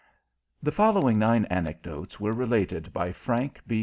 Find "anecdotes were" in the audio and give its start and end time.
1.51-2.33